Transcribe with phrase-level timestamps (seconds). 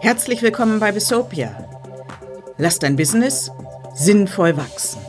[0.00, 1.50] Herzlich willkommen bei Besopia.
[2.58, 3.50] Lass dein Business
[3.94, 5.00] sinnvoll wachsen.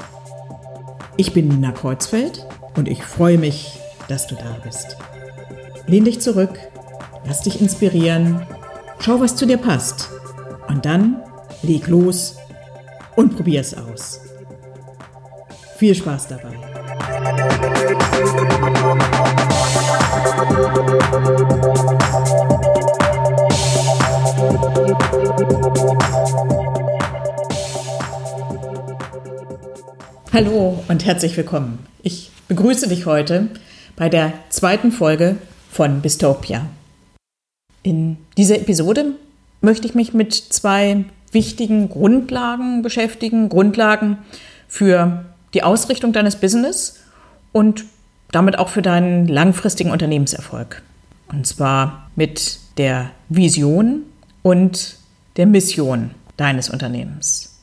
[1.18, 2.48] Ich bin Nina Kreuzfeld
[2.78, 4.98] und ich freue mich, dass du da bist.
[5.88, 6.58] Lehn dich zurück,
[7.26, 8.46] lass dich inspirieren,
[9.00, 10.10] schau, was zu dir passt
[10.70, 11.22] und dann
[11.64, 12.38] leg los
[13.16, 14.22] und probier es aus.
[15.78, 16.71] Viel Spaß dabei.
[30.34, 31.86] Hallo und herzlich willkommen.
[32.02, 33.50] Ich begrüße dich heute
[33.96, 35.36] bei der zweiten Folge
[35.70, 36.66] von Bistopia.
[37.84, 39.14] In dieser Episode
[39.62, 44.18] möchte ich mich mit zwei wichtigen Grundlagen beschäftigen, Grundlagen
[44.68, 47.02] für die Ausrichtung deines Business
[47.52, 47.86] und
[48.32, 50.82] damit auch für deinen langfristigen Unternehmenserfolg.
[51.28, 54.04] Und zwar mit der Vision
[54.42, 54.98] und
[55.38, 57.60] der Mission deines Unternehmens.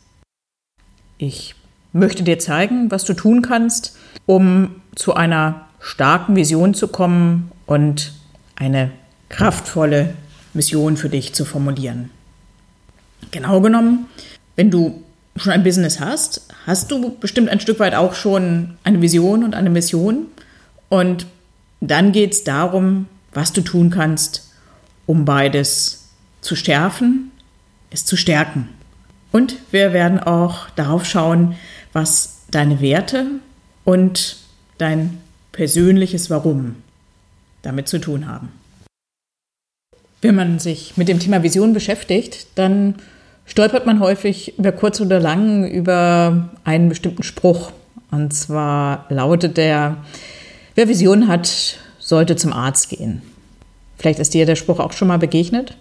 [1.17, 1.55] Ich
[1.93, 8.13] möchte dir zeigen, was du tun kannst, um zu einer starken Vision zu kommen und
[8.57, 8.91] eine
[9.29, 10.15] kraftvolle
[10.55, 12.11] Mission für dich zu formulieren.
[13.31, 14.07] Genau genommen,
[14.57, 15.03] wenn du
[15.39, 19.55] schon ein Business hast, hast du bestimmt ein Stück weit auch schon eine Vision und
[19.55, 20.27] eine Mission.
[20.89, 21.27] Und
[21.81, 24.51] dann geht es darum, was du tun kannst,
[25.07, 26.09] um beides
[26.41, 27.31] zu schärfen,
[27.91, 28.69] es zu stärken.
[29.33, 31.57] Und wir werden auch darauf schauen,
[31.93, 33.27] was deine Werte
[33.85, 34.37] und
[34.79, 35.19] dein
[35.53, 36.77] persönliches Warum
[37.63, 38.51] damit zu tun haben.
[40.21, 42.97] Wenn man sich mit dem Thema Vision beschäftigt, dann
[43.49, 47.73] stolpert man häufig über kurz oder lang über einen bestimmten Spruch.
[48.11, 49.97] Und zwar lautet der,
[50.77, 53.23] wer Vision hat, sollte zum Arzt gehen.
[53.97, 55.77] Vielleicht ist dir der Spruch auch schon mal begegnet.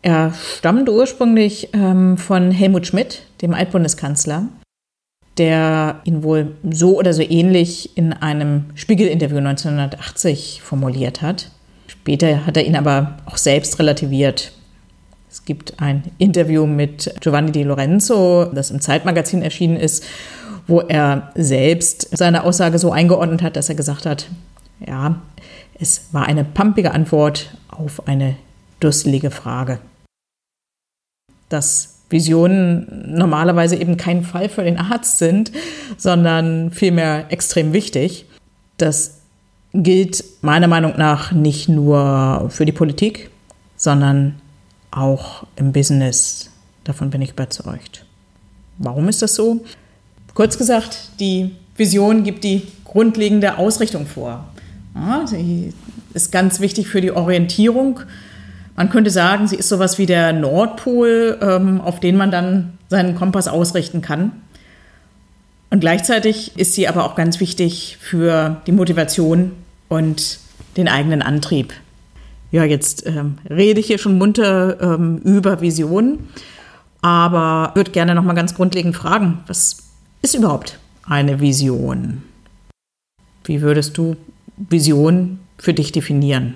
[0.00, 4.48] Er stammt ursprünglich ähm, von Helmut Schmidt, dem Altbundeskanzler,
[5.38, 11.50] der ihn wohl so oder so ähnlich in einem Spiegel-Interview 1980 formuliert hat.
[11.86, 14.52] Später hat er ihn aber auch selbst relativiert.
[15.32, 20.04] Es gibt ein Interview mit Giovanni Di Lorenzo, das im Zeitmagazin erschienen ist,
[20.66, 24.28] wo er selbst seine Aussage so eingeordnet hat, dass er gesagt hat,
[24.86, 25.22] ja,
[25.80, 28.36] es war eine pumpige Antwort auf eine
[28.80, 29.78] dusselige Frage.
[31.48, 35.50] Dass Visionen normalerweise eben kein Fall für den Arzt sind,
[35.96, 38.26] sondern vielmehr extrem wichtig.
[38.76, 39.22] Das
[39.72, 43.30] gilt meiner Meinung nach nicht nur für die Politik,
[43.76, 44.41] sondern
[44.92, 46.50] auch im Business.
[46.84, 48.04] Davon bin ich überzeugt.
[48.78, 49.64] Warum ist das so?
[50.34, 54.44] Kurz gesagt, die Vision gibt die grundlegende Ausrichtung vor.
[54.94, 55.72] Ja, sie
[56.14, 58.00] ist ganz wichtig für die Orientierung
[58.76, 63.14] man könnte sagen, sie ist sowas wie der Nordpol, ähm, auf den man dann seinen
[63.14, 64.32] Kompass ausrichten kann.
[65.70, 69.52] Und gleichzeitig ist sie aber auch ganz wichtig für die Motivation
[69.88, 70.38] und
[70.76, 71.72] den eigenen Antrieb.
[72.52, 76.18] Ja, jetzt ähm, rede ich hier schon munter ähm, über Vision,
[77.00, 79.78] aber würde gerne noch mal ganz grundlegend fragen, was
[80.20, 82.22] ist überhaupt eine Vision?
[83.44, 84.16] Wie würdest du
[84.56, 86.54] Vision für dich definieren?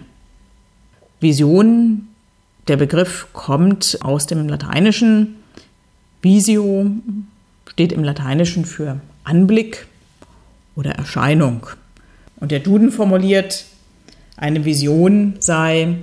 [1.21, 2.09] Vision,
[2.69, 5.37] der Begriff kommt aus dem Lateinischen.
[6.21, 6.91] Visio
[7.67, 9.87] steht im Lateinischen für Anblick
[10.75, 11.67] oder Erscheinung.
[12.39, 13.65] Und der Duden formuliert,
[14.37, 15.97] eine Vision sei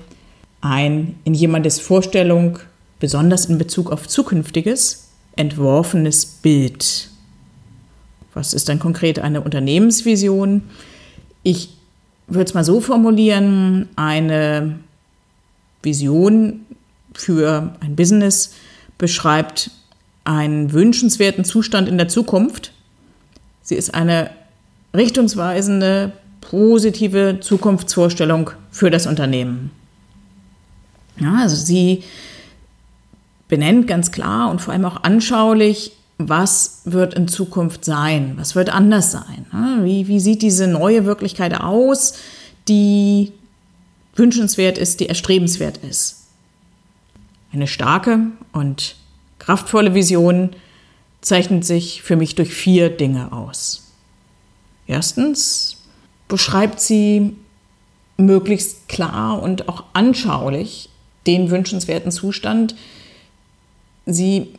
[0.61, 2.59] ein in jemandes Vorstellung,
[2.99, 7.09] besonders in Bezug auf Zukünftiges, entworfenes Bild.
[8.33, 10.63] Was ist dann konkret eine Unternehmensvision?
[11.43, 11.69] Ich
[12.27, 14.79] würde es mal so formulieren, eine
[15.81, 16.61] Vision
[17.13, 18.53] für ein Business
[18.97, 19.69] beschreibt
[20.23, 22.71] einen wünschenswerten Zustand in der Zukunft.
[23.61, 24.29] Sie ist eine
[24.95, 29.71] richtungsweisende, positive Zukunftsvorstellung für das Unternehmen.
[31.19, 32.03] Ja, also sie
[33.47, 38.69] benennt ganz klar und vor allem auch anschaulich, was wird in Zukunft sein, was wird
[38.69, 39.45] anders sein.
[39.83, 42.13] Wie, wie sieht diese neue Wirklichkeit aus,
[42.67, 43.31] die
[44.15, 46.27] wünschenswert ist, die erstrebenswert ist.
[47.51, 48.19] Eine starke
[48.51, 48.95] und
[49.39, 50.51] kraftvolle Vision
[51.21, 53.91] zeichnet sich für mich durch vier Dinge aus.
[54.87, 55.77] Erstens
[56.33, 57.35] beschreibt sie
[58.17, 60.89] möglichst klar und auch anschaulich
[61.27, 62.73] den wünschenswerten Zustand.
[64.07, 64.55] Sie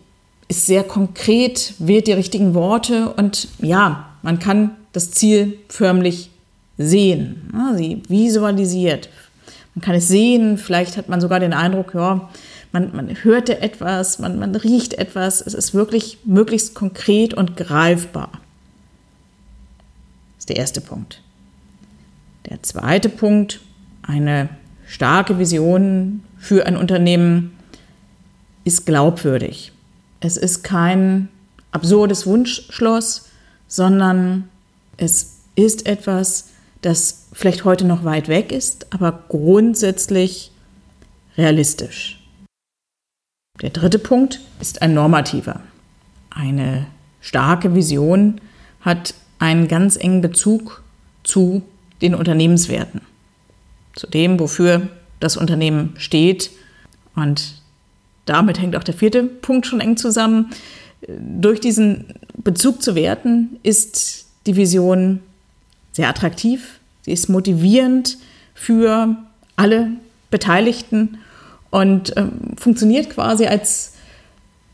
[0.46, 6.30] ist sehr konkret, wählt die richtigen Worte und ja, man kann das Ziel förmlich
[6.78, 7.52] sehen.
[7.74, 9.08] Sie visualisiert.
[9.74, 12.30] Man kann es sehen, vielleicht hat man sogar den Eindruck, ja,
[12.70, 15.40] man, man hörte etwas, man, man riecht etwas.
[15.40, 18.30] Es ist wirklich möglichst konkret und greifbar.
[20.36, 21.23] Das ist der erste Punkt.
[22.48, 23.60] Der zweite Punkt,
[24.02, 24.48] eine
[24.86, 27.56] starke Vision für ein Unternehmen
[28.64, 29.72] ist glaubwürdig.
[30.20, 31.28] Es ist kein
[31.70, 33.28] absurdes Wunschschloss,
[33.66, 34.48] sondern
[34.96, 36.50] es ist etwas,
[36.82, 40.52] das vielleicht heute noch weit weg ist, aber grundsätzlich
[41.36, 42.20] realistisch.
[43.62, 45.60] Der dritte Punkt ist ein normativer.
[46.30, 46.86] Eine
[47.20, 48.40] starke Vision
[48.80, 50.82] hat einen ganz engen Bezug
[51.22, 51.62] zu
[52.02, 53.00] den Unternehmenswerten,
[53.94, 54.88] zu dem, wofür
[55.20, 56.50] das Unternehmen steht.
[57.14, 57.54] Und
[58.26, 60.50] damit hängt auch der vierte Punkt schon eng zusammen.
[61.06, 62.06] Durch diesen
[62.36, 65.20] Bezug zu Werten ist die Vision
[65.92, 68.18] sehr attraktiv, sie ist motivierend
[68.54, 69.16] für
[69.56, 69.90] alle
[70.30, 71.18] Beteiligten
[71.70, 72.26] und äh,
[72.56, 73.94] funktioniert quasi als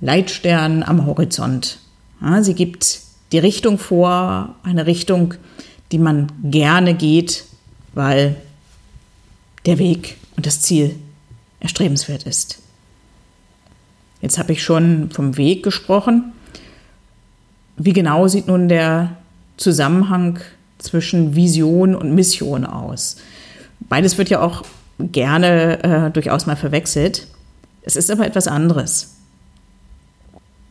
[0.00, 1.78] Leitstern am Horizont.
[2.20, 3.00] Ja, sie gibt
[3.32, 5.34] die Richtung vor, eine Richtung,
[5.92, 7.44] die man gerne geht,
[7.94, 8.36] weil
[9.66, 10.96] der Weg und das Ziel
[11.60, 12.60] erstrebenswert ist.
[14.22, 16.32] Jetzt habe ich schon vom Weg gesprochen.
[17.76, 19.16] Wie genau sieht nun der
[19.56, 20.38] Zusammenhang
[20.78, 23.16] zwischen Vision und Mission aus?
[23.80, 24.64] Beides wird ja auch
[24.98, 27.26] gerne äh, durchaus mal verwechselt.
[27.82, 29.16] Es ist aber etwas anderes.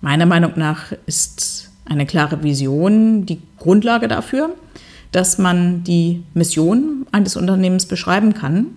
[0.02, 4.56] Meiner Meinung nach ist eine klare Vision die Grundlage dafür,
[5.12, 8.68] dass man die Mission eines Unternehmens beschreiben kann.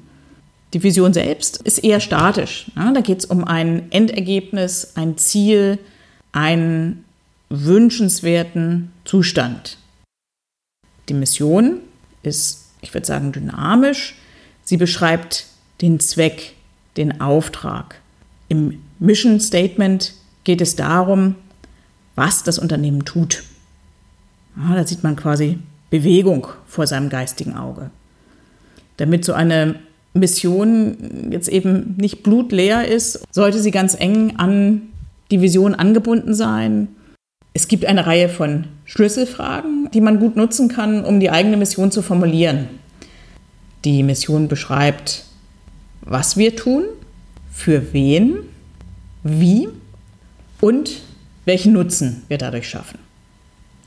[0.73, 2.71] Die Vision selbst ist eher statisch.
[2.75, 5.79] Da geht es um ein Endergebnis, ein Ziel,
[6.33, 7.05] einen
[7.51, 9.77] wünschenswerten Zustand.
[11.09, 11.81] Die Mission
[12.23, 14.17] ist, ich würde sagen, dynamisch.
[14.65, 15.47] Sie beschreibt
[15.83, 16.55] den Zweck,
[16.97, 18.01] den Auftrag.
[18.49, 20.15] Im Mission Statement
[20.45, 21.35] geht es darum,
[22.15, 23.43] was das Unternehmen tut.
[24.57, 25.59] Ja, da sieht man quasi
[25.93, 27.91] Bewegung vor seinem geistigen Auge.
[28.97, 29.75] Damit so eine
[30.15, 34.89] Mission jetzt eben nicht blutleer ist, sollte sie ganz eng an
[35.31, 36.89] die Vision angebunden sein.
[37.53, 41.91] Es gibt eine Reihe von Schlüsselfragen, die man gut nutzen kann, um die eigene Mission
[41.91, 42.69] zu formulieren.
[43.85, 45.27] Die Mission beschreibt,
[46.01, 46.85] was wir tun,
[47.53, 48.39] für wen,
[49.25, 49.69] wie
[50.63, 51.03] und
[51.45, 52.99] welchen Nutzen wir dadurch schaffen.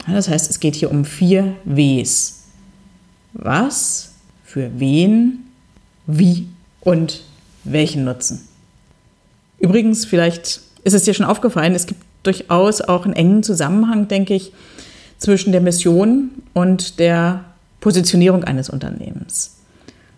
[0.07, 2.43] Das heißt, es geht hier um vier Ws.
[3.33, 4.13] Was,
[4.43, 5.45] für wen,
[6.05, 6.47] wie
[6.81, 7.23] und
[7.63, 8.47] welchen Nutzen.
[9.59, 14.35] Übrigens, vielleicht ist es dir schon aufgefallen, es gibt durchaus auch einen engen Zusammenhang, denke
[14.35, 14.51] ich,
[15.17, 17.43] zwischen der Mission und der
[17.79, 19.57] Positionierung eines Unternehmens.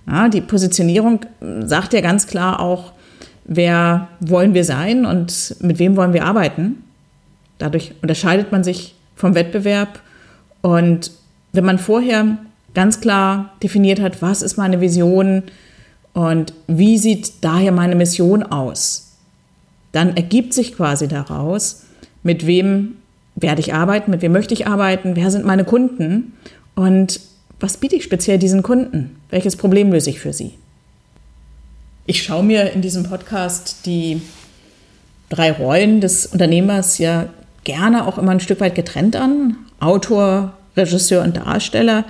[0.07, 1.25] Ja, die Positionierung
[1.66, 2.94] sagt ja ganz klar auch,
[3.45, 6.83] wer wollen wir sein und mit wem wollen wir arbeiten.
[7.57, 10.00] Dadurch unterscheidet man sich vom Wettbewerb.
[10.62, 11.12] Und
[11.52, 12.38] wenn man vorher
[12.74, 15.44] ganz klar definiert hat, was ist meine Vision
[16.14, 19.12] und wie sieht daher meine Mission aus,
[19.92, 21.84] dann ergibt sich quasi daraus,
[22.24, 22.96] mit wem
[23.36, 26.34] werde ich arbeiten, mit wem möchte ich arbeiten, wer sind meine Kunden
[26.75, 27.19] und
[27.60, 30.54] was biete ich speziell diesen Kunden, welches Problem löse ich für sie.
[32.06, 34.21] Ich schaue mir in diesem Podcast die
[35.30, 37.30] drei Rollen des Unternehmers ja
[37.68, 39.57] gerne auch immer ein Stück weit getrennt an.
[39.81, 42.06] Autor, Regisseur und Darsteller.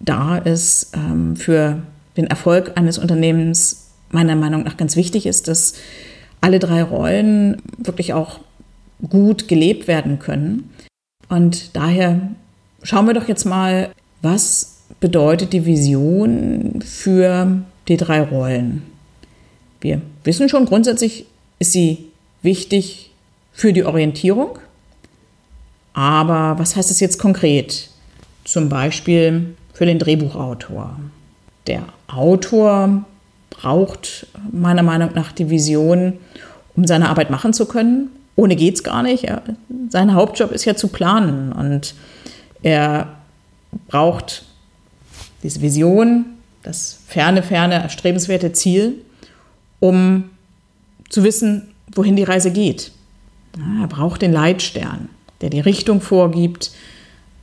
[0.00, 1.78] Da es ähm, für
[2.16, 5.74] den Erfolg eines Unternehmens meiner Meinung nach ganz wichtig ist, dass
[6.40, 8.40] alle drei Rollen wirklich auch
[9.08, 10.70] gut gelebt werden können.
[11.28, 12.20] Und daher
[12.82, 13.90] schauen wir doch jetzt mal,
[14.22, 18.82] was bedeutet die Vision für die drei Rollen.
[19.80, 21.26] Wir wissen schon, grundsätzlich
[21.60, 22.08] ist sie
[22.42, 23.12] wichtig
[23.52, 24.58] für die Orientierung,
[25.92, 27.88] aber was heißt das jetzt konkret?
[28.44, 30.98] Zum Beispiel für den Drehbuchautor.
[31.66, 33.04] Der Autor
[33.50, 36.14] braucht meiner Meinung nach die Vision,
[36.76, 38.10] um seine Arbeit machen zu können.
[38.36, 39.24] Ohne geht es gar nicht.
[39.24, 39.42] Er,
[39.90, 41.94] sein Hauptjob ist ja zu planen und
[42.62, 43.08] er
[43.88, 44.44] braucht
[45.42, 46.26] diese Vision,
[46.62, 48.96] das ferne, ferne, erstrebenswerte Ziel,
[49.80, 50.30] um
[51.08, 52.92] zu wissen, wohin die Reise geht.
[53.80, 55.08] er braucht den Leitstern
[55.40, 56.70] der die Richtung vorgibt,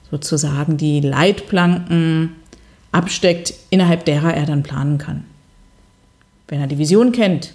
[0.09, 2.35] sozusagen die Leitplanken
[2.91, 5.25] absteckt, innerhalb derer er dann planen kann.
[6.47, 7.53] Wenn er die Vision kennt,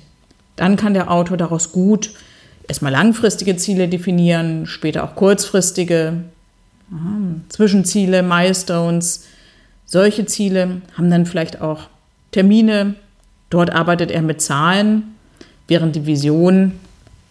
[0.57, 2.11] dann kann der Autor daraus gut
[2.69, 6.25] erstmal langfristige Ziele definieren, später auch kurzfristige
[7.49, 9.25] Zwischenziele, Milestones,
[9.93, 11.89] Solche Ziele haben dann vielleicht auch
[12.31, 12.95] Termine.
[13.51, 15.15] Dort arbeitet er mit Zahlen,
[15.69, 16.73] während die Vision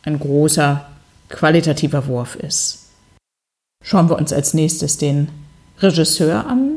[0.03, 0.86] ein großer
[1.30, 2.80] qualitativer Wurf ist.
[3.81, 5.29] Schauen wir uns als nächstes den
[5.79, 6.75] Regisseur an.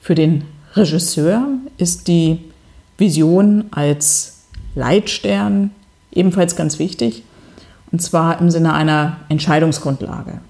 [0.00, 0.44] Für den
[0.74, 1.46] Regisseur
[1.78, 2.38] ist die
[2.98, 4.42] Vision als
[4.74, 5.70] Leitstern
[6.12, 7.22] ebenfalls ganz wichtig,
[7.90, 10.40] und zwar im Sinne einer Entscheidungsgrundlage.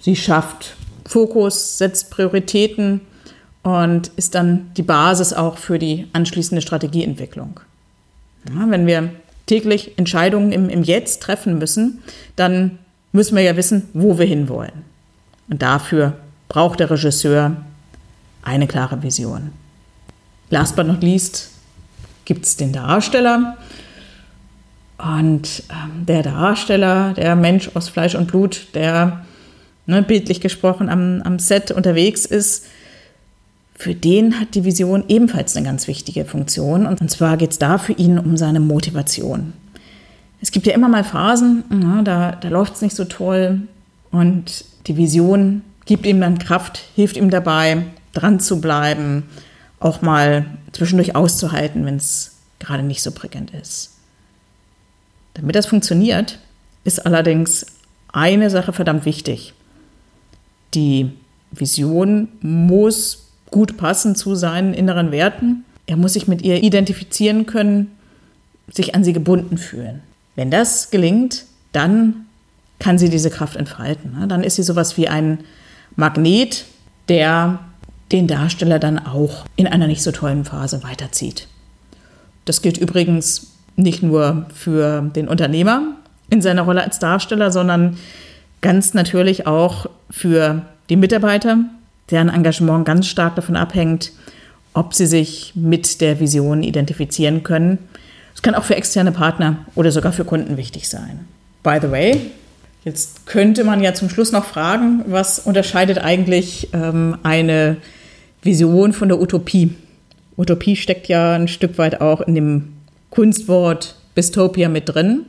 [0.00, 3.00] Sie schafft Fokus, setzt Prioritäten
[3.62, 7.60] und ist dann die Basis auch für die anschließende Strategieentwicklung.
[8.48, 9.10] Ja, wenn wir
[9.46, 12.02] täglich Entscheidungen im, im Jetzt treffen müssen,
[12.34, 12.78] dann
[13.16, 14.84] müssen wir ja wissen, wo wir hinwollen.
[15.48, 16.14] Und dafür
[16.48, 17.56] braucht der Regisseur
[18.42, 19.50] eine klare Vision.
[20.50, 21.50] Last but not least
[22.24, 23.56] gibt es den Darsteller.
[24.98, 29.24] Und ähm, der Darsteller, der Mensch aus Fleisch und Blut, der
[29.86, 32.66] ne, bildlich gesprochen am, am Set unterwegs ist,
[33.74, 36.86] für den hat die Vision ebenfalls eine ganz wichtige Funktion.
[36.86, 39.52] Und zwar geht es da für ihn um seine Motivation.
[40.46, 43.62] Es gibt ja immer mal Phasen, na, da, da läuft es nicht so toll.
[44.12, 49.24] Und die Vision gibt ihm dann Kraft, hilft ihm dabei, dran zu bleiben,
[49.80, 53.96] auch mal zwischendurch auszuhalten, wenn es gerade nicht so prickelnd ist.
[55.34, 56.38] Damit das funktioniert,
[56.84, 57.66] ist allerdings
[58.12, 59.52] eine Sache verdammt wichtig.
[60.74, 61.10] Die
[61.50, 65.64] Vision muss gut passen zu seinen inneren Werten.
[65.86, 67.90] Er muss sich mit ihr identifizieren können,
[68.72, 70.02] sich an sie gebunden fühlen.
[70.36, 72.26] Wenn das gelingt, dann
[72.78, 74.28] kann sie diese Kraft entfalten.
[74.28, 75.40] Dann ist sie sowas wie ein
[75.96, 76.66] Magnet,
[77.08, 77.58] der
[78.12, 81.48] den Darsteller dann auch in einer nicht so tollen Phase weiterzieht.
[82.44, 85.82] Das gilt übrigens nicht nur für den Unternehmer
[86.30, 87.96] in seiner Rolle als Darsteller, sondern
[88.60, 91.58] ganz natürlich auch für die Mitarbeiter,
[92.10, 94.12] deren Engagement ganz stark davon abhängt,
[94.72, 97.78] ob sie sich mit der Vision identifizieren können.
[98.36, 101.20] Es kann auch für externe Partner oder sogar für Kunden wichtig sein.
[101.62, 102.30] By the way,
[102.84, 107.78] jetzt könnte man ja zum Schluss noch fragen, was unterscheidet eigentlich ähm, eine
[108.42, 109.74] Vision von der Utopie?
[110.36, 112.72] Utopie steckt ja ein Stück weit auch in dem
[113.08, 115.24] Kunstwort Bistopia mit drin.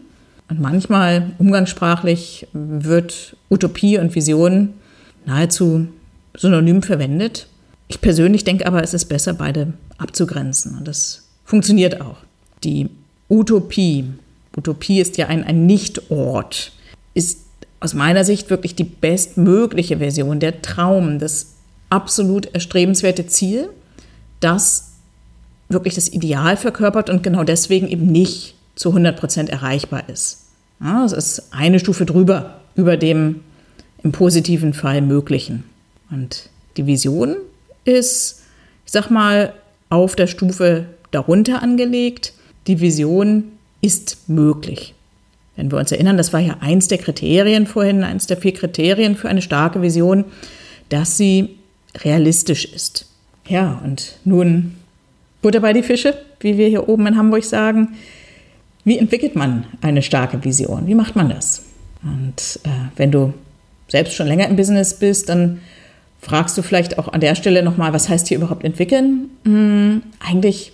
[0.50, 4.74] Und manchmal umgangssprachlich wird Utopie und Vision
[5.26, 5.88] nahezu
[6.36, 7.48] synonym verwendet.
[7.88, 10.78] Ich persönlich denke aber, es ist besser, beide abzugrenzen.
[10.78, 12.27] Und das funktioniert auch.
[12.64, 12.90] Die
[13.30, 14.06] Utopie,
[14.56, 16.72] Utopie ist ja ein, ein Nichtort,
[17.14, 17.42] ist
[17.80, 21.56] aus meiner Sicht wirklich die bestmögliche Version, der Traum, das
[21.90, 23.70] absolut erstrebenswerte Ziel,
[24.40, 24.94] das
[25.70, 30.46] wirklich das Ideal verkörpert und genau deswegen eben nicht zu 100 Prozent erreichbar ist.
[30.80, 33.42] Ja, es ist eine Stufe drüber, über dem
[34.04, 35.64] im positiven Fall Möglichen.
[36.12, 37.36] Und die Vision
[37.84, 38.44] ist,
[38.86, 39.54] ich sag mal,
[39.90, 42.34] auf der Stufe darunter angelegt.
[42.68, 43.46] Die Vision
[43.82, 44.94] ist möglich.
[45.56, 49.16] Wenn wir uns erinnern, das war ja eins der Kriterien vorhin, eins der vier Kriterien
[49.16, 50.26] für eine starke Vision,
[50.90, 51.58] dass sie
[52.04, 53.08] realistisch ist.
[53.48, 54.76] Ja, und nun
[55.42, 57.96] Butter bei die Fische, wie wir hier oben in Hamburg sagen.
[58.84, 60.88] Wie entwickelt man eine starke Vision?
[60.88, 61.64] Wie macht man das?
[62.04, 63.34] Und äh, wenn du
[63.88, 65.60] selbst schon länger im Business bist, dann
[66.22, 69.30] fragst du vielleicht auch an der Stelle nochmal, was heißt hier überhaupt entwickeln?
[69.44, 70.74] Hm, eigentlich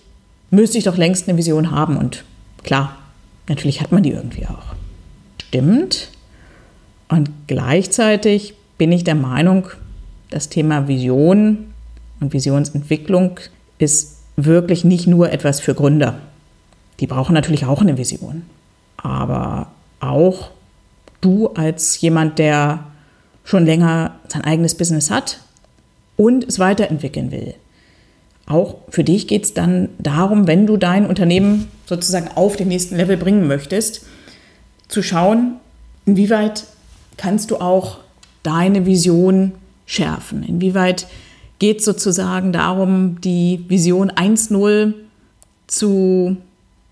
[0.53, 2.23] müsste ich doch längst eine Vision haben und
[2.63, 2.95] klar,
[3.47, 4.75] natürlich hat man die irgendwie auch.
[5.47, 6.09] Stimmt.
[7.09, 9.67] Und gleichzeitig bin ich der Meinung,
[10.29, 11.73] das Thema Vision
[12.19, 13.39] und Visionsentwicklung
[13.79, 16.19] ist wirklich nicht nur etwas für Gründer.
[16.99, 18.43] Die brauchen natürlich auch eine Vision.
[18.97, 20.51] Aber auch
[21.21, 22.85] du als jemand, der
[23.43, 25.39] schon länger sein eigenes Business hat
[26.15, 27.55] und es weiterentwickeln will.
[28.45, 32.95] Auch für dich geht es dann darum, wenn du dein Unternehmen sozusagen auf den nächsten
[32.97, 34.05] Level bringen möchtest,
[34.87, 35.55] zu schauen,
[36.05, 36.65] inwieweit
[37.17, 37.99] kannst du auch
[38.43, 39.53] deine Vision
[39.85, 41.07] schärfen, inwieweit
[41.59, 44.93] geht es sozusagen darum, die Vision 1.0
[45.67, 46.37] zu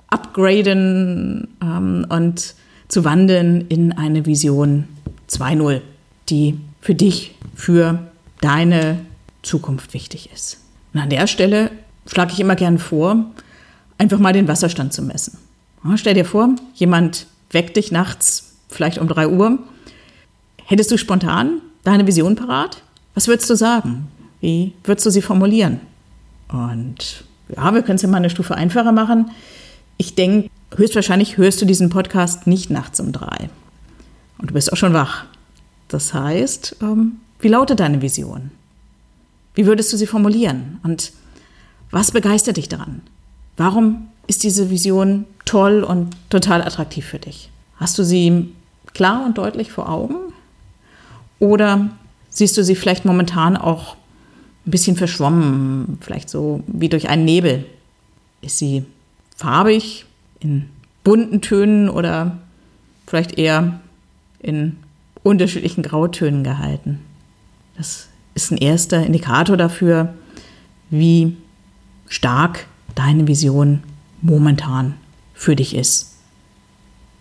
[0.07, 2.55] upgraden ähm, und
[2.87, 4.87] zu wandeln in eine Vision
[5.29, 5.81] 2.0,
[6.29, 7.99] die für dich, für
[8.41, 8.99] deine
[9.41, 10.57] Zukunft wichtig ist.
[10.93, 11.71] Und an der Stelle
[12.07, 13.25] schlage ich immer gern vor,
[13.97, 15.37] einfach mal den Wasserstand zu messen.
[15.83, 19.59] Ja, stell dir vor, jemand weckt dich nachts, vielleicht um 3 Uhr.
[20.65, 22.83] Hättest du spontan deine Vision parat?
[23.13, 24.07] Was würdest du sagen?
[24.39, 25.79] Wie würdest du sie formulieren?
[26.49, 27.23] Und
[27.55, 29.31] ja, wir können es ja mal eine Stufe einfacher machen.
[29.97, 33.49] Ich denke, höchstwahrscheinlich hörst du diesen Podcast nicht nachts um drei.
[34.37, 35.25] Und du bist auch schon wach.
[35.87, 38.51] Das heißt, ähm, wie lautet deine Vision?
[39.53, 40.79] Wie würdest du sie formulieren?
[40.83, 41.11] Und
[41.91, 43.01] was begeistert dich daran?
[43.57, 47.49] Warum ist diese Vision toll und total attraktiv für dich?
[47.75, 48.53] Hast du sie
[48.93, 50.15] klar und deutlich vor Augen?
[51.39, 51.89] Oder
[52.29, 53.95] siehst du sie vielleicht momentan auch
[54.65, 57.65] ein bisschen verschwommen, vielleicht so wie durch einen Nebel?
[58.41, 58.85] Ist sie
[59.35, 60.05] farbig,
[60.39, 60.69] in
[61.03, 62.37] bunten Tönen oder
[63.07, 63.81] vielleicht eher
[64.39, 64.77] in
[65.23, 66.99] unterschiedlichen Grautönen gehalten?
[67.75, 70.13] Das ist ein erster Indikator dafür,
[70.89, 71.37] wie
[72.07, 73.83] stark deine Vision
[74.21, 74.95] momentan
[75.33, 76.13] für dich ist.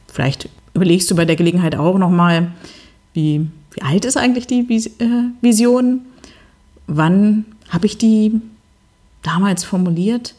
[0.08, 2.52] Vielleicht überlegst du bei der Gelegenheit auch nochmal,
[3.14, 6.02] wie, wie alt ist eigentlich die äh, Vision?
[6.86, 8.40] Wann habe ich die
[9.22, 10.34] damals formuliert?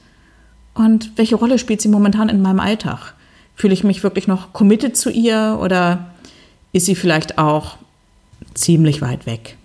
[0.73, 3.13] Und welche Rolle spielt sie momentan in meinem Alltag?
[3.55, 6.11] Fühle ich mich wirklich noch committed zu ihr oder
[6.71, 7.77] ist sie vielleicht auch
[8.53, 9.57] ziemlich weit weg?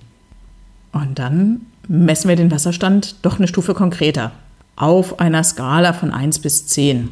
[0.96, 4.32] Und dann messen wir den Wasserstand doch eine Stufe konkreter
[4.76, 7.10] auf einer Skala von 1 bis 10.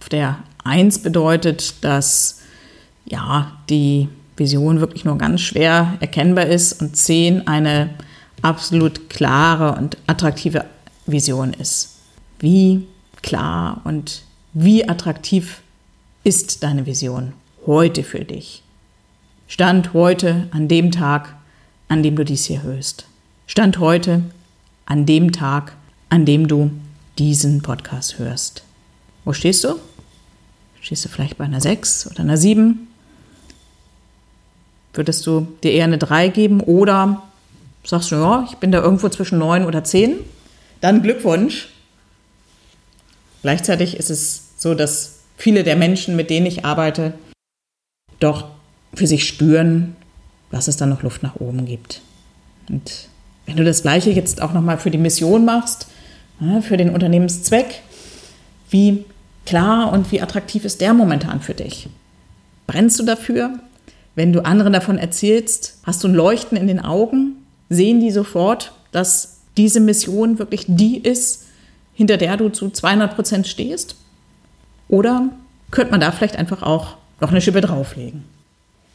[0.00, 2.40] Auf der 1 bedeutet, dass
[3.04, 7.90] ja, die Vision wirklich nur ganz schwer erkennbar ist und 10 eine
[8.42, 10.64] absolut klare und attraktive
[11.06, 11.96] Vision ist.
[12.40, 12.86] Wie
[13.22, 15.62] klar und wie attraktiv
[16.24, 17.34] ist deine Vision
[17.66, 18.62] heute für dich?
[19.46, 21.34] Stand heute an dem Tag,
[21.90, 23.04] an dem du dies hier hörst.
[23.46, 24.22] Stand heute
[24.86, 25.72] an dem Tag,
[26.08, 26.70] an dem du
[27.18, 28.62] diesen Podcast hörst.
[29.24, 29.74] Wo stehst du?
[30.80, 32.86] Stehst du vielleicht bei einer 6 oder einer 7?
[34.94, 37.24] Würdest du dir eher eine 3 geben oder
[37.82, 40.20] sagst du, ja, ich bin da irgendwo zwischen 9 oder 10?
[40.80, 41.70] Dann Glückwunsch.
[43.42, 47.14] Gleichzeitig ist es so, dass viele der Menschen, mit denen ich arbeite,
[48.20, 48.48] doch
[48.94, 49.96] für sich spüren,
[50.50, 52.00] dass es da noch Luft nach oben gibt.
[52.68, 53.08] Und
[53.46, 55.86] wenn du das Gleiche jetzt auch nochmal für die Mission machst,
[56.62, 57.82] für den Unternehmenszweck.
[58.70, 59.04] Wie
[59.46, 61.88] klar und wie attraktiv ist der momentan für dich?
[62.66, 63.58] Brennst du dafür?
[64.14, 67.36] Wenn du anderen davon erzählst, hast du ein Leuchten in den Augen?
[67.68, 71.46] Sehen die sofort, dass diese Mission wirklich die ist,
[71.94, 73.96] hinter der du zu 200 Prozent stehst?
[74.88, 75.28] Oder
[75.70, 78.24] könnte man da vielleicht einfach auch noch eine Schippe drauflegen?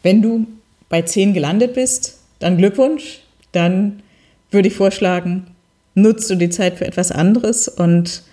[0.03, 0.47] Wenn du
[0.95, 3.19] bei 10 gelandet bist, dann Glückwunsch.
[3.51, 4.01] Dann
[4.49, 5.47] würde ich vorschlagen,
[5.93, 8.23] nutzt du die Zeit für etwas anderes und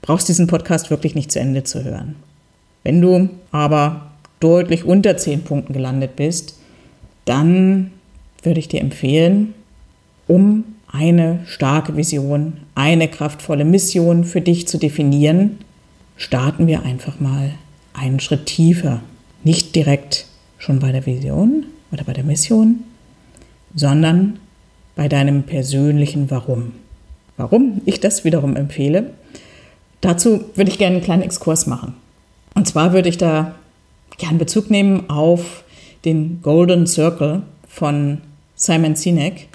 [0.00, 2.16] brauchst diesen Podcast wirklich nicht zu Ende zu hören.
[2.84, 6.58] Wenn du aber deutlich unter zehn Punkten gelandet bist,
[7.26, 7.90] dann
[8.42, 9.52] würde ich dir empfehlen,
[10.26, 15.58] um eine starke Vision, eine kraftvolle Mission für dich zu definieren,
[16.16, 17.50] starten wir einfach mal
[17.92, 19.02] einen Schritt tiefer.
[19.44, 20.24] Nicht direkt
[20.56, 22.84] schon bei der Vision oder bei der Mission,
[23.74, 24.38] sondern
[24.96, 26.72] bei deinem persönlichen Warum.
[27.36, 29.10] Warum ich das wiederum empfehle,
[30.00, 31.94] dazu würde ich gerne einen kleinen Exkurs machen.
[32.54, 33.54] Und zwar würde ich da
[34.18, 35.64] gerne Bezug nehmen auf
[36.04, 38.18] den Golden Circle von
[38.54, 39.48] Simon Sinek.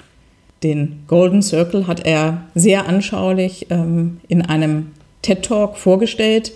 [0.62, 4.88] Den Golden Circle hat er sehr anschaulich ähm, in einem
[5.22, 6.52] TED Talk vorgestellt.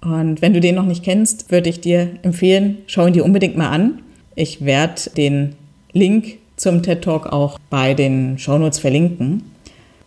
[0.00, 3.56] Und wenn du den noch nicht kennst, würde ich dir empfehlen, schau ihn dir unbedingt
[3.56, 4.02] mal an.
[4.34, 5.56] Ich werde den
[5.92, 9.50] Link zum TED Talk auch bei den Shownotes verlinken.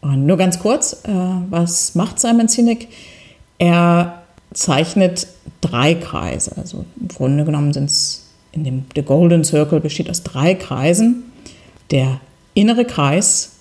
[0.01, 1.11] Und nur ganz kurz, äh,
[1.49, 2.87] was macht Simon Sinek?
[3.57, 5.27] Er zeichnet
[5.61, 6.51] drei Kreise.
[6.57, 11.25] Also im Grunde genommen sind es in dem The Golden Circle besteht aus drei Kreisen.
[11.91, 12.21] Der
[12.53, 13.51] innere Kreis,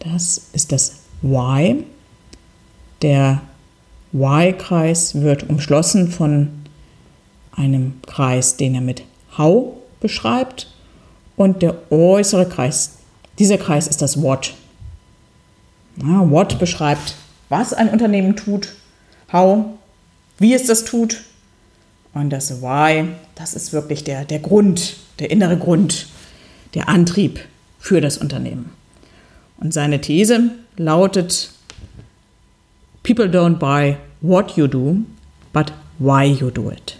[0.00, 1.84] das ist das Why.
[3.00, 3.40] Der
[4.12, 6.48] Why-Kreis wird umschlossen von
[7.52, 9.04] einem Kreis, den er mit
[9.38, 10.68] How beschreibt.
[11.36, 12.98] Und der äußere Kreis,
[13.38, 14.54] dieser Kreis ist das What.
[15.96, 17.14] Ja, what beschreibt,
[17.48, 18.74] was ein Unternehmen tut,
[19.32, 19.64] how,
[20.38, 21.22] wie es das tut.
[22.12, 26.08] Und das Why, das ist wirklich der, der Grund, der innere Grund,
[26.74, 27.40] der Antrieb
[27.78, 28.72] für das Unternehmen.
[29.58, 31.50] Und seine These lautet,
[33.02, 34.98] People don't buy what you do,
[35.52, 36.96] but why you do it.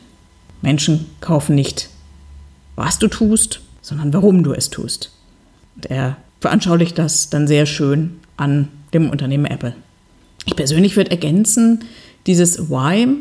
[0.62, 1.88] Menschen kaufen nicht,
[2.80, 5.12] was du tust, sondern warum du es tust.
[5.76, 9.74] Und er veranschaulicht das dann sehr schön an dem Unternehmen Apple.
[10.46, 11.84] Ich persönlich würde ergänzen,
[12.26, 13.18] dieses Why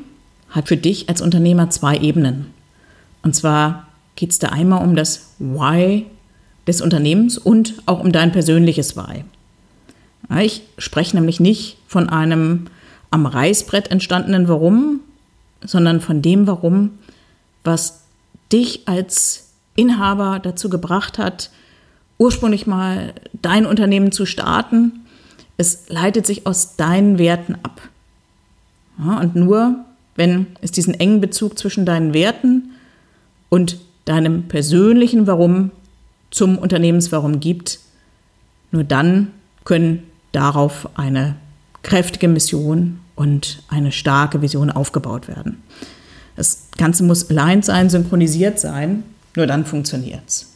[0.50, 2.46] hat für dich als Unternehmer zwei Ebenen.
[3.22, 6.06] Und zwar geht es da einmal um das Why
[6.66, 9.26] des Unternehmens und auch um dein persönliches Why.
[10.42, 12.68] Ich spreche nämlich nicht von einem
[13.12, 15.02] am Reißbrett entstandenen Warum,
[15.62, 16.92] sondern von dem Warum,
[17.66, 18.04] was
[18.52, 19.49] dich als
[19.80, 21.50] Inhaber dazu gebracht hat,
[22.18, 25.06] ursprünglich mal dein Unternehmen zu starten
[25.60, 27.82] es leitet sich aus deinen Werten ab.
[28.98, 29.84] Ja, und nur
[30.16, 32.72] wenn es diesen engen Bezug zwischen deinen Werten
[33.50, 35.72] und deinem persönlichen Warum
[36.32, 37.80] zum Unternehmenswarum gibt,
[38.72, 39.34] nur dann
[39.66, 41.36] können darauf eine
[41.84, 45.62] kräftige Mission und eine starke Vision aufgebaut werden.
[46.38, 49.04] Das Ganze muss allein sein, synchronisiert sein,
[49.36, 50.48] nur dann funktioniert es.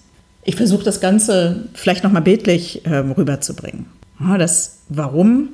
[0.44, 3.86] Ich versuche das Ganze vielleicht nochmal bildlich äh, rüberzubringen.
[4.20, 5.50] Ja, das Warum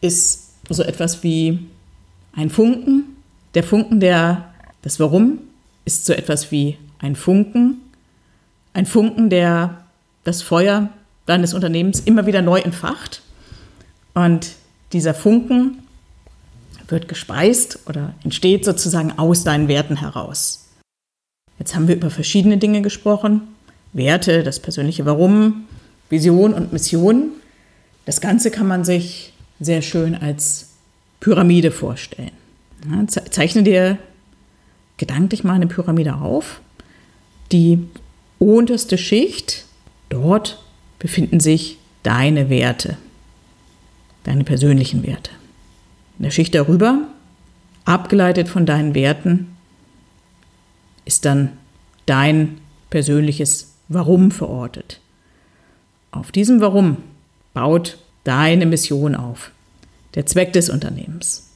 [0.00, 1.66] ist so etwas wie
[2.32, 3.16] ein Funken.
[3.54, 5.38] Der Funken, der, das Warum
[5.84, 7.80] ist so etwas wie ein Funken.
[8.72, 9.84] Ein Funken, der
[10.24, 10.90] das Feuer
[11.26, 13.22] deines Unternehmens immer wieder neu entfacht.
[14.14, 14.52] Und
[14.92, 15.78] dieser Funken
[16.88, 20.59] wird gespeist oder entsteht sozusagen aus deinen Werten heraus.
[21.60, 23.42] Jetzt haben wir über verschiedene Dinge gesprochen.
[23.92, 25.66] Werte, das persönliche Warum,
[26.08, 27.32] Vision und Mission.
[28.06, 30.70] Das Ganze kann man sich sehr schön als
[31.20, 32.32] Pyramide vorstellen.
[33.06, 33.98] Zeichne dir
[34.96, 36.62] gedanklich mal eine Pyramide auf.
[37.52, 37.86] Die
[38.38, 39.66] unterste Schicht,
[40.08, 40.64] dort
[40.98, 42.96] befinden sich deine Werte,
[44.24, 45.30] deine persönlichen Werte.
[46.18, 47.02] In der Schicht darüber,
[47.84, 49.48] abgeleitet von deinen Werten,
[51.04, 51.52] ist dann
[52.06, 52.58] dein
[52.90, 55.00] persönliches Warum verortet.
[56.12, 56.98] Auf diesem Warum
[57.54, 59.50] baut deine Mission auf,
[60.14, 61.50] der Zweck des Unternehmens.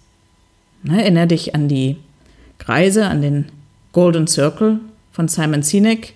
[0.83, 1.97] Ne, erinnere dich an die
[2.59, 3.47] Kreise, an den
[3.93, 4.81] Golden Circle
[5.13, 6.15] von Simon Sinek.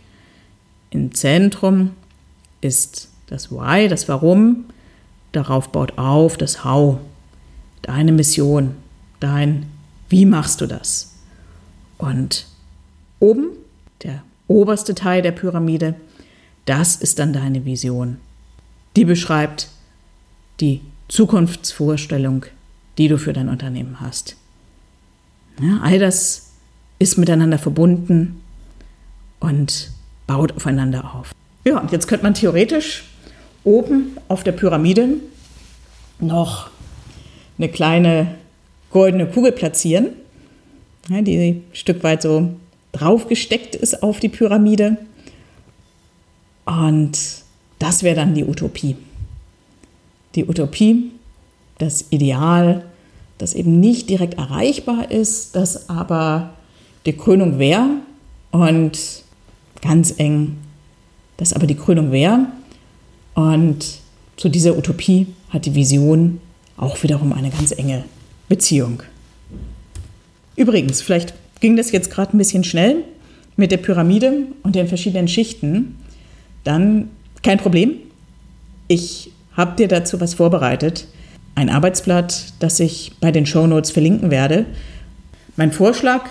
[0.90, 1.92] Im Zentrum
[2.60, 4.64] ist das Why, das Warum.
[5.32, 6.98] Darauf baut auf das How,
[7.82, 8.74] deine Mission,
[9.20, 9.66] dein
[10.08, 11.14] Wie machst du das?
[11.98, 12.46] Und
[13.20, 13.50] oben,
[14.02, 15.94] der oberste Teil der Pyramide,
[16.64, 18.18] das ist dann deine Vision.
[18.96, 19.68] Die beschreibt
[20.60, 22.46] die Zukunftsvorstellung,
[22.98, 24.36] die du für dein Unternehmen hast.
[25.60, 26.50] Ja, all das
[26.98, 28.42] ist miteinander verbunden
[29.40, 29.90] und
[30.26, 31.34] baut aufeinander auf.
[31.64, 33.04] Ja, und jetzt könnte man theoretisch
[33.64, 35.08] oben auf der Pyramide
[36.20, 36.70] noch
[37.56, 38.34] eine kleine
[38.90, 40.08] goldene Kugel platzieren,
[41.08, 42.56] die ein Stück weit so
[42.98, 44.96] draufgesteckt ist auf die Pyramide.
[46.64, 47.18] Und
[47.78, 48.96] das wäre dann die Utopie.
[50.34, 51.12] Die Utopie,
[51.78, 52.84] das Ideal,
[53.38, 56.54] das eben nicht direkt erreichbar ist, das aber
[57.06, 57.88] die Krönung wäre
[58.50, 58.98] und
[59.80, 60.56] ganz eng,
[61.36, 62.46] das aber die Krönung wäre.
[63.34, 64.00] Und
[64.36, 66.40] zu dieser Utopie hat die Vision
[66.76, 68.04] auch wiederum eine ganz enge
[68.48, 69.02] Beziehung.
[70.56, 73.04] Übrigens, vielleicht ging das jetzt gerade ein bisschen schnell
[73.56, 75.96] mit der Pyramide und den verschiedenen Schichten.
[76.64, 77.10] Dann
[77.42, 77.94] kein Problem.
[78.86, 81.08] Ich habe dir dazu was vorbereitet
[81.58, 84.64] ein Arbeitsblatt, das ich bei den Show Notes verlinken werde.
[85.56, 86.30] Mein Vorschlag,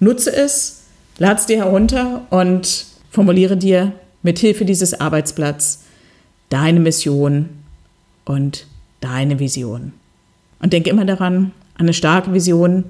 [0.00, 0.82] nutze es,
[1.16, 5.84] lad es dir herunter und formuliere dir mit Hilfe dieses Arbeitsblatts
[6.50, 7.48] deine Mission
[8.26, 8.66] und
[9.00, 9.94] deine Vision.
[10.60, 12.84] Und denke immer daran, eine starke Vision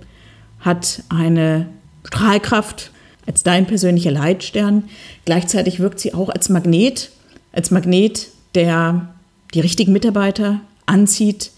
[0.58, 1.68] hat eine
[2.06, 2.90] Strahlkraft
[3.26, 4.84] als dein persönlicher Leitstern.
[5.24, 7.10] Gleichzeitig wirkt sie auch als Magnet,
[7.52, 9.14] als Magnet, der
[9.54, 11.50] die richtigen Mitarbeiter anzieht,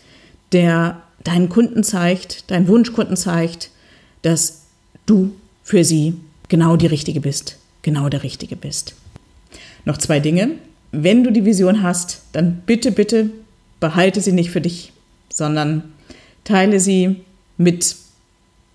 [0.52, 3.70] der deinen Kunden zeigt, deinen Wunschkunden zeigt,
[4.22, 4.62] dass
[5.06, 5.32] du
[5.62, 6.14] für sie
[6.48, 8.94] genau die Richtige bist, genau der Richtige bist.
[9.84, 10.52] Noch zwei Dinge.
[10.90, 13.30] Wenn du die Vision hast, dann bitte, bitte
[13.80, 14.92] behalte sie nicht für dich,
[15.30, 15.82] sondern
[16.44, 17.16] teile sie
[17.58, 17.96] mit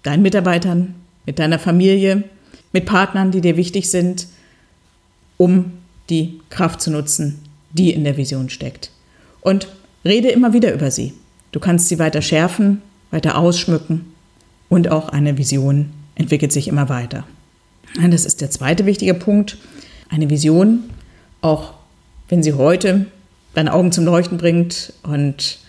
[0.04, 2.24] deinen Mitarbeitern, mit deiner Familie,
[2.72, 4.28] mit Partnern, die dir wichtig sind,
[5.38, 5.74] um
[6.10, 7.40] die Kraft zu nutzen,
[7.72, 8.92] die in der Vision steckt.
[9.42, 9.68] Und
[10.06, 11.14] rede immer wieder über sie.
[11.52, 12.82] Du kannst sie weiter schärfen,
[13.12, 14.14] weiter ausschmücken
[14.70, 17.26] und auch eine Vision entwickelt sich immer weiter.
[18.10, 19.58] Das ist der zweite wichtige Punkt.
[20.10, 20.84] Eine Vision,
[21.42, 21.74] auch
[22.28, 23.06] wenn sie heute
[23.54, 25.60] deine Augen zum Leuchten bringt und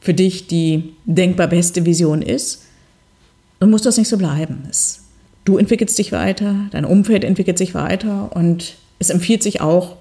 [0.00, 2.64] für dich die denkbar beste Vision ist,
[3.60, 4.64] dann muss das nicht so bleiben.
[4.70, 5.04] Es,
[5.44, 9.96] du entwickelst dich weiter, dein Umfeld entwickelt sich weiter und es empfiehlt sich auch,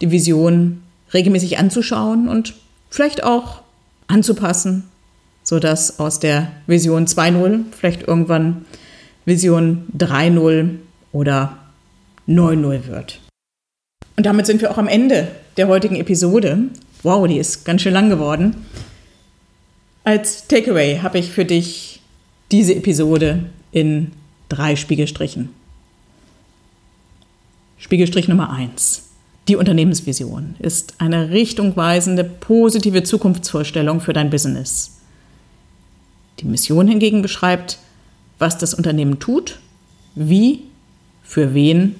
[0.00, 2.54] die Vision regelmäßig anzuschauen und
[2.90, 3.62] vielleicht auch
[4.06, 4.84] anzupassen,
[5.42, 8.64] sodass aus der Vision 2.0 vielleicht irgendwann
[9.24, 10.76] Vision 3.0
[11.12, 11.56] oder
[12.28, 13.20] 9.0 wird.
[14.16, 16.62] Und damit sind wir auch am Ende der heutigen Episode.
[17.02, 18.66] Wow, die ist ganz schön lang geworden.
[20.04, 21.97] Als Takeaway habe ich für dich
[22.50, 24.12] diese Episode in
[24.48, 25.50] drei Spiegelstrichen.
[27.78, 29.04] Spiegelstrich Nummer 1.
[29.48, 34.98] Die Unternehmensvision ist eine richtungweisende, positive Zukunftsvorstellung für dein Business.
[36.40, 37.78] Die Mission hingegen beschreibt,
[38.38, 39.58] was das Unternehmen tut,
[40.14, 40.64] wie,
[41.22, 41.96] für wen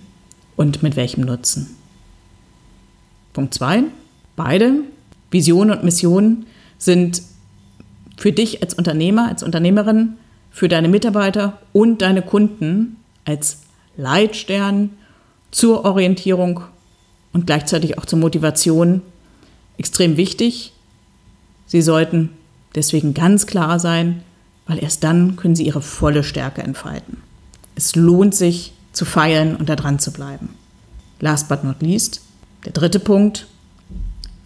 [0.57, 1.77] und mit welchem Nutzen.
[3.33, 3.85] Punkt 2.
[4.37, 4.83] Beide,
[5.31, 6.47] Vision und Mission,
[6.79, 7.23] sind
[8.17, 10.15] für dich als Unternehmer, als Unternehmerin,
[10.51, 13.59] für deine Mitarbeiter und deine Kunden als
[13.97, 14.91] Leitstern
[15.51, 16.63] zur Orientierung
[17.33, 19.03] und gleichzeitig auch zur Motivation
[19.77, 20.73] extrem wichtig.
[21.67, 22.31] Sie sollten
[22.75, 24.23] deswegen ganz klar sein,
[24.67, 27.19] weil erst dann können sie ihre volle Stärke entfalten.
[27.75, 30.51] Es lohnt sich zu feiern und da dran zu bleiben.
[31.21, 32.23] Last but not least,
[32.65, 33.47] der dritte Punkt.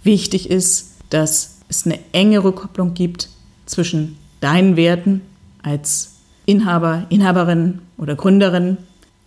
[0.03, 3.29] Wichtig ist, dass es eine enge Rückkopplung gibt
[3.67, 5.23] zwischen deinen Werten
[5.63, 6.13] als
[6.47, 8.79] Inhaber, Inhaberin oder Gründerin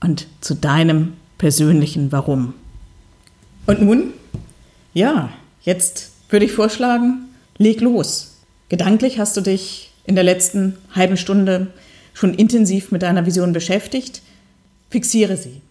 [0.02, 2.54] und zu deinem persönlichen Warum.
[3.66, 4.14] Und nun,
[4.94, 5.30] ja,
[5.62, 8.38] jetzt würde ich vorschlagen, leg los.
[8.70, 11.68] Gedanklich hast du dich in der letzten halben Stunde
[12.14, 14.22] schon intensiv mit deiner Vision beschäftigt.
[14.90, 15.62] Fixiere sie.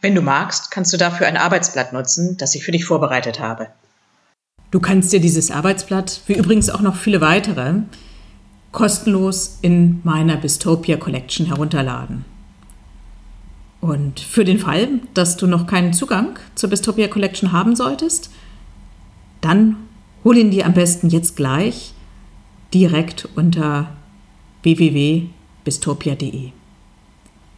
[0.00, 3.68] Wenn du magst, kannst du dafür ein Arbeitsblatt nutzen, das ich für dich vorbereitet habe.
[4.70, 7.74] Du kannst dir dieses Arbeitsblatt, wie übrigens auch noch viele weitere,
[8.72, 12.24] kostenlos in meiner Bistopia Collection herunterladen.
[13.80, 18.30] Und für den Fall, dass du noch keinen Zugang zur Bistopia Collection haben solltest,
[19.40, 19.76] dann
[20.24, 21.92] hol ihn dir am besten jetzt gleich
[22.74, 23.90] direkt unter
[24.62, 26.50] www.bistopia.de.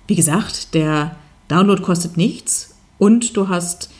[0.06, 1.16] Wie gesagt, der
[1.48, 3.90] Download kostet nichts und du hast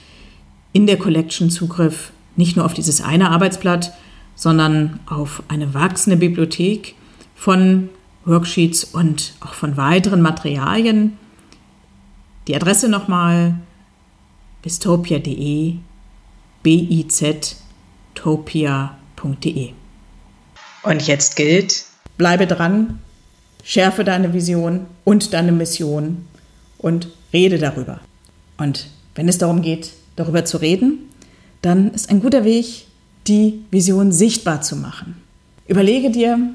[0.73, 3.93] in der Collection Zugriff nicht nur auf dieses eine Arbeitsblatt,
[4.35, 6.95] sondern auf eine wachsende Bibliothek
[7.39, 7.89] von
[8.25, 11.17] Worksheets und auch von weiteren Materialien.
[12.49, 13.55] Die Adresse nochmal
[14.63, 15.77] bistopia.de,
[16.63, 17.31] biztopia.de.
[20.83, 21.85] Und jetzt gilt,
[22.17, 22.99] bleibe dran,
[23.63, 26.27] schärfe deine Vision und deine Mission
[26.79, 28.01] und rede darüber.
[28.57, 31.09] Und wenn es darum geht, darüber zu reden,
[31.63, 32.87] dann ist ein guter Weg,
[33.27, 35.23] die Vision sichtbar zu machen.
[35.67, 36.55] Überlege dir,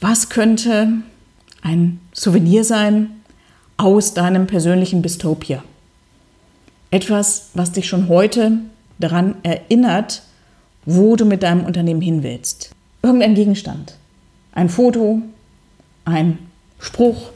[0.00, 0.88] was könnte
[1.62, 3.22] ein Souvenir sein
[3.76, 5.64] aus deinem persönlichen Bistopia.
[6.90, 8.52] Etwas, was dich schon heute
[8.98, 10.22] daran erinnert,
[10.84, 12.70] wo du mit deinem Unternehmen hin willst.
[13.02, 13.96] Irgendein Gegenstand,
[14.52, 15.22] ein Foto,
[16.04, 16.38] ein
[16.78, 17.30] Spruch,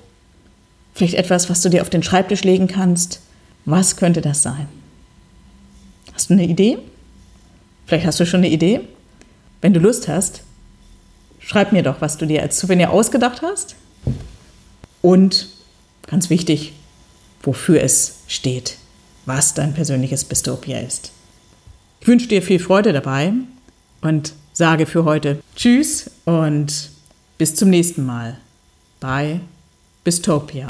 [0.95, 3.21] vielleicht etwas, was du dir auf den Schreibtisch legen kannst.
[3.65, 4.69] Was könnte das sein?
[6.15, 6.79] Hast du eine Idee?
[7.87, 8.81] Vielleicht hast du schon eine Idee.
[9.61, 10.43] Wenn du Lust hast,
[11.49, 13.75] schreib mir doch, was du dir als Souvenir ausgedacht hast.
[15.01, 15.49] Und
[16.07, 16.75] ganz wichtig,
[17.43, 18.77] wofür es steht,
[19.25, 21.11] was dein persönliches Bistopia ist.
[22.01, 23.33] Ich wünsche dir viel Freude dabei
[24.03, 26.91] und sage für heute Tschüss und
[27.39, 28.37] bis zum nächsten Mal
[29.01, 29.41] bei
[30.05, 30.67] Bistopia.